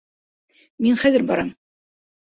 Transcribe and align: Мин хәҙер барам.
Мин 0.85 0.97
хәҙер 1.03 1.27
барам. 1.33 1.55